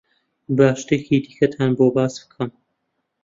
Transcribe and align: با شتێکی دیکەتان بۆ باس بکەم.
با 0.57 0.67
شتێکی 0.79 1.17
دیکەتان 1.25 1.71
بۆ 1.77 1.87
باس 1.95 2.13
بکەم. 2.21 2.49